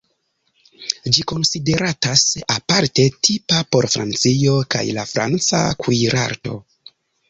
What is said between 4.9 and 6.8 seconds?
la franca kuirarto.